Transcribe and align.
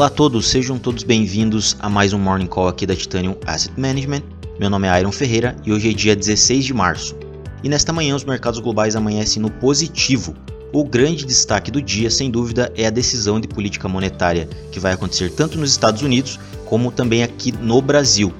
Olá 0.00 0.06
a 0.06 0.10
todos, 0.10 0.48
sejam 0.48 0.78
todos 0.78 1.02
bem-vindos 1.02 1.76
a 1.78 1.86
mais 1.86 2.14
um 2.14 2.18
Morning 2.18 2.46
Call 2.46 2.68
aqui 2.68 2.86
da 2.86 2.96
Titanium 2.96 3.36
Asset 3.46 3.78
Management. 3.78 4.22
Meu 4.58 4.70
nome 4.70 4.88
é 4.88 4.98
Iron 4.98 5.12
Ferreira 5.12 5.54
e 5.62 5.70
hoje 5.70 5.90
é 5.90 5.92
dia 5.92 6.16
16 6.16 6.64
de 6.64 6.72
março. 6.72 7.14
E 7.62 7.68
nesta 7.68 7.92
manhã 7.92 8.16
os 8.16 8.24
mercados 8.24 8.60
globais 8.60 8.96
amanhecem 8.96 9.42
no 9.42 9.50
positivo. 9.50 10.34
O 10.72 10.84
grande 10.84 11.26
destaque 11.26 11.70
do 11.70 11.82
dia, 11.82 12.10
sem 12.10 12.30
dúvida, 12.30 12.72
é 12.78 12.86
a 12.86 12.90
decisão 12.90 13.38
de 13.38 13.46
política 13.46 13.88
monetária 13.88 14.48
que 14.72 14.80
vai 14.80 14.94
acontecer 14.94 15.32
tanto 15.32 15.58
nos 15.58 15.70
Estados 15.70 16.00
Unidos 16.00 16.40
como 16.64 16.90
também 16.90 17.22
aqui 17.22 17.52
no 17.52 17.82
Brasil. 17.82 18.32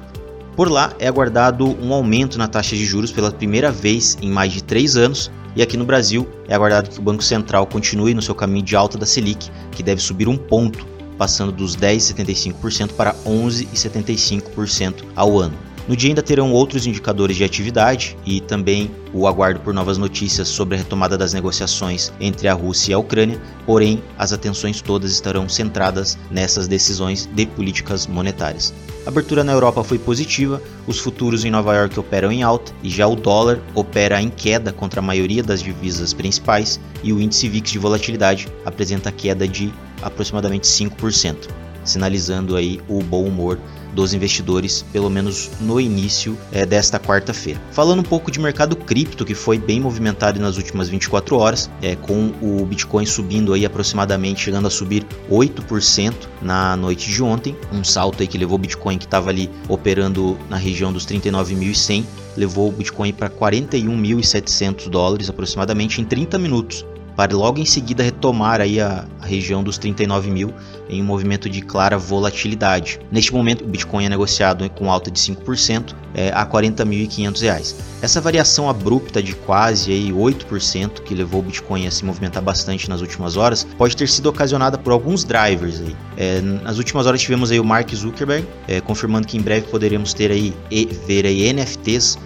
Por 0.57 0.71
lá 0.71 0.95
é 0.99 1.09
aguardado 1.09 1.67
um 1.79 1.93
aumento 1.93 2.39
na 2.39 2.49
taxa 2.49 2.75
de 2.75 2.87
juros 2.87 3.13
pela 3.13 3.31
primeira 3.31 3.71
vez 3.71 4.17
em 4.23 4.31
mais 4.31 4.51
de 4.51 4.65
três 4.65 4.97
anos, 4.97 5.31
e 5.55 5.61
aqui 5.61 5.77
no 5.77 5.85
Brasil 5.85 6.27
é 6.49 6.55
aguardado 6.55 6.89
que 6.89 6.99
o 6.99 7.03
Banco 7.03 7.23
Central 7.23 7.67
continue 7.67 8.15
no 8.15 8.23
seu 8.23 8.35
caminho 8.35 8.65
de 8.65 8.75
alta 8.75 8.97
da 8.97 9.05
Selic, 9.05 9.51
que 9.73 9.83
deve 9.83 10.01
subir 10.01 10.27
um 10.27 10.39
ponto 10.39 11.00
passando 11.21 11.53
dos 11.53 11.77
10,75% 11.77 12.95
para 12.95 13.13
11,75% 13.27 15.05
ao 15.15 15.39
ano. 15.39 15.70
No 15.91 15.97
dia 15.97 16.11
ainda 16.11 16.23
terão 16.23 16.53
outros 16.53 16.87
indicadores 16.87 17.37
de 17.37 17.43
atividade 17.43 18.17
e 18.25 18.41
também 18.41 18.93
o 19.13 19.27
aguardo 19.27 19.59
por 19.59 19.75
novas 19.75 19.99
notícias 19.99 20.47
sobre 20.47 20.77
a 20.77 20.79
retomada 20.79 21.19
das 21.19 21.33
negociações 21.33 22.13
entre 22.21 22.47
a 22.47 22.55
Rússia 22.55 22.93
e 22.93 22.95
a 22.95 22.99
Ucrânia, 22.99 23.43
porém 23.67 24.01
as 24.17 24.33
atenções 24.33 24.81
todas 24.81 25.11
estarão 25.11 25.49
centradas 25.49 26.17
nessas 26.31 26.69
decisões 26.69 27.29
de 27.35 27.45
políticas 27.45 28.07
monetárias. 28.07 28.73
A 29.05 29.09
abertura 29.09 29.43
na 29.43 29.51
Europa 29.51 29.83
foi 29.83 29.99
positiva, 29.99 30.63
os 30.87 31.01
futuros 31.01 31.45
em 31.45 31.51
Nova 31.51 31.75
York 31.75 31.99
operam 31.99 32.31
em 32.31 32.45
alta 32.45 32.73
e 32.85 32.89
já 32.89 33.09
o 33.09 33.17
dólar 33.17 33.61
opera 33.75 34.23
em 34.23 34.31
queda 34.31 34.73
contra 34.73 35.01
a 35.01 35.03
maioria 35.03 35.43
das 35.43 35.61
divisas 35.61 36.15
principais 36.15 36.79
e 37.03 37.13
o 37.13 37.21
índice 37.21 37.49
VIX 37.49 37.69
de 37.69 37.79
volatilidade 37.81 38.47
apresenta 38.65 39.11
queda 39.11 39.49
de 39.49 39.75
aproximadamente 40.01 40.69
5%, 40.69 41.49
sinalizando 41.83 42.55
aí 42.55 42.81
o 42.89 43.03
bom 43.03 43.25
humor 43.25 43.59
dos 43.95 44.15
investidores, 44.15 44.85
pelo 44.93 45.11
menos 45.11 45.51
no 45.61 45.81
início 45.81 46.37
é, 46.53 46.65
desta 46.65 46.99
quarta-feira. 46.99 47.61
Falando 47.73 48.01
um 48.01 48.05
pouco 48.05 48.31
de 48.31 48.39
mercado 48.41 48.77
cripto, 48.77 49.25
que 49.25 49.35
foi 49.35 49.59
bem 49.59 49.81
movimentado 49.81 50.41
nas 50.41 50.57
últimas 50.57 50.89
24 50.89 51.37
horas, 51.37 51.71
é, 51.83 51.97
com 51.97 52.33
o 52.41 52.65
Bitcoin 52.65 53.07
subindo 53.07 53.53
aí 53.53 53.65
aproximadamente, 53.65 54.43
chegando 54.43 54.67
a 54.67 54.71
subir 54.71 55.07
8% 55.31 56.15
na 56.43 56.77
noite 56.77 57.11
de 57.11 57.23
ontem, 57.23 57.57
um 57.73 57.85
salto 57.85 58.23
aí 58.23 58.27
que 58.27 58.39
levou 58.39 58.57
o 58.57 58.61
Bitcoin 58.61 58.99
que 58.99 59.05
estava 59.05 59.31
ali 59.31 59.51
operando 59.69 60.39
na 60.49 60.57
região 60.57 60.93
dos 60.93 61.07
39.100 61.07 62.05
levou 62.37 62.69
o 62.69 62.73
Bitcoin 62.73 63.13
para 63.13 63.29
41.700 63.29 64.89
dólares 64.89 65.29
aproximadamente 65.29 66.01
em 66.01 66.05
30 66.05 66.39
minutos 66.39 66.87
para 67.21 67.37
logo 67.37 67.61
em 67.61 67.67
seguida 67.67 68.03
retomar 68.03 68.63
aí 68.63 68.81
a, 68.81 69.05
a, 69.21 69.27
região 69.27 69.63
dos 69.63 69.77
39 69.77 70.31
mil 70.31 70.55
em 70.89 71.03
um 71.03 71.05
movimento 71.05 71.51
de 71.51 71.61
clara 71.61 71.99
volatilidade. 71.99 72.99
Neste 73.13 73.35
momento, 73.35 73.63
o 73.63 73.69
Bitcoin 73.69 74.07
é 74.07 74.09
negociado 74.09 74.67
com 74.71 74.91
alta 74.91 75.11
de 75.11 75.21
5% 75.21 75.95
é, 76.15 76.31
a 76.31 76.47
40.500 76.47 77.43
reais. 77.43 77.77
Essa 78.01 78.23
variação 78.23 78.71
abrupta 78.71 79.23
de 79.23 79.35
quase 79.35 79.93
aí 79.93 80.11
8% 80.11 81.03
que 81.03 81.15
levou 81.15 81.41
o 81.41 81.43
Bitcoin 81.43 81.87
a 81.87 81.91
se 81.91 82.07
movimentar 82.07 82.43
bastante 82.43 82.89
nas 82.89 83.03
últimas 83.03 83.37
horas 83.37 83.65
pode 83.77 83.95
ter 83.95 84.09
sido 84.09 84.31
ocasionada 84.31 84.79
por 84.79 84.91
alguns 84.91 85.23
drivers. 85.23 85.79
Aí. 85.83 85.95
É, 86.17 86.41
nas 86.41 86.79
últimas 86.79 87.05
horas 87.07 87.21
tivemos 87.21 87.51
aí 87.51 87.61
o 87.61 87.65
Mark 87.65 87.95
Zuckerberg 87.95 88.49
é, 88.67 88.81
confirmando 88.81 89.27
que 89.27 89.37
em 89.37 89.43
breve 89.43 89.67
poderemos 89.67 90.15
ter 90.15 90.31
aí 90.31 90.55
e 90.71 90.87
ver 91.07 91.27
aí 91.27 91.53
NFTs 91.53 92.17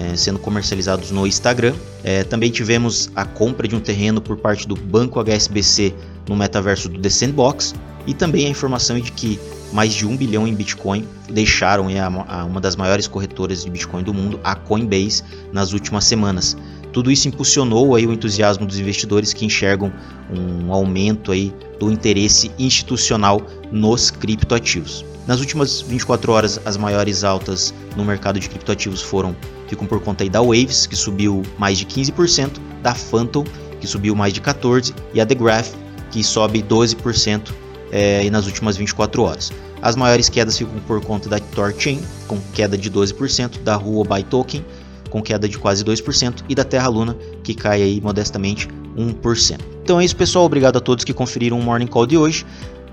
é, 0.00 0.16
sendo 0.16 0.38
comercializados 0.38 1.10
no 1.10 1.26
Instagram. 1.26 1.74
É, 2.02 2.24
também 2.24 2.50
tivemos 2.50 3.10
a 3.14 3.24
compra 3.24 3.68
de 3.68 3.76
um 3.76 3.80
terreno 3.80 4.20
por 4.20 4.36
parte 4.36 4.66
do 4.66 4.74
Banco 4.74 5.20
HSBC 5.22 5.94
no 6.28 6.34
metaverso 6.34 6.88
do 6.88 6.98
The 6.98 7.10
Sandbox 7.10 7.74
e 8.06 8.14
também 8.14 8.46
a 8.46 8.48
informação 8.48 8.98
de 8.98 9.12
que 9.12 9.38
mais 9.72 9.92
de 9.92 10.06
um 10.06 10.16
bilhão 10.16 10.48
em 10.48 10.54
Bitcoin 10.54 11.06
deixaram 11.28 11.86
a, 11.88 12.40
a 12.40 12.44
uma 12.44 12.60
das 12.60 12.74
maiores 12.76 13.06
corretoras 13.06 13.62
de 13.62 13.70
Bitcoin 13.70 14.02
do 14.02 14.14
mundo, 14.14 14.40
a 14.42 14.54
Coinbase, 14.54 15.22
nas 15.52 15.72
últimas 15.72 16.04
semanas. 16.04 16.56
Tudo 16.92 17.10
isso 17.10 17.28
impulsionou 17.28 17.94
aí 17.94 18.06
o 18.06 18.12
entusiasmo 18.12 18.66
dos 18.66 18.78
investidores 18.78 19.32
que 19.32 19.44
enxergam 19.44 19.92
um 20.32 20.72
aumento 20.72 21.30
aí 21.30 21.54
do 21.78 21.92
interesse 21.92 22.50
institucional 22.58 23.40
nos 23.70 24.10
criptoativos. 24.10 25.04
Nas 25.26 25.40
últimas 25.40 25.80
24 25.82 26.32
horas, 26.32 26.60
as 26.64 26.76
maiores 26.76 27.24
altas 27.24 27.74
no 27.96 28.04
mercado 28.04 28.40
de 28.40 28.48
criptoativos 28.48 29.02
foram 29.02 29.36
ficam 29.68 29.86
por 29.86 30.00
conta 30.00 30.28
da 30.28 30.42
Waves, 30.42 30.86
que 30.86 30.96
subiu 30.96 31.42
mais 31.56 31.78
de 31.78 31.86
15%, 31.86 32.58
da 32.82 32.92
Phantom, 32.92 33.44
que 33.80 33.86
subiu 33.86 34.16
mais 34.16 34.32
de 34.32 34.40
14%, 34.40 34.92
e 35.14 35.20
a 35.20 35.26
The 35.26 35.34
Graph, 35.36 35.70
que 36.10 36.24
sobe 36.24 36.60
12% 36.62 37.52
é, 37.92 38.28
nas 38.30 38.46
últimas 38.46 38.76
24 38.76 39.22
horas. 39.22 39.52
As 39.80 39.94
maiores 39.94 40.28
quedas 40.28 40.58
ficam 40.58 40.78
por 40.80 41.00
conta 41.04 41.28
da 41.28 41.38
Torchain, 41.38 42.00
com 42.26 42.38
queda 42.52 42.76
de 42.76 42.90
12%, 42.90 43.62
da 43.62 43.76
Huobi 43.76 44.24
Token, 44.24 44.64
com 45.08 45.22
queda 45.22 45.48
de 45.48 45.58
quase 45.58 45.84
2%, 45.84 46.44
e 46.48 46.54
da 46.54 46.64
Terra 46.64 46.88
Luna, 46.88 47.16
que 47.42 47.54
cai 47.54 47.82
aí 47.82 48.00
modestamente 48.00 48.68
1%. 48.96 49.60
Então 49.82 50.00
é 50.00 50.04
isso, 50.04 50.16
pessoal. 50.16 50.44
Obrigado 50.44 50.76
a 50.76 50.80
todos 50.80 51.04
que 51.04 51.12
conferiram 51.12 51.58
o 51.58 51.62
Morning 51.62 51.86
Call 51.86 52.06
de 52.06 52.16
hoje. 52.16 52.44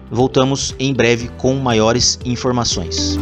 Voltamos 0.10 0.76
em 0.80 0.94
breve 0.94 1.30
com 1.38 1.56
maiores 1.56 2.20
informações. 2.26 3.18